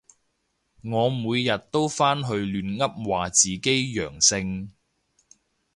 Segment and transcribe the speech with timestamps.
[0.83, 4.71] 我每日都返去亂噏話自己陽性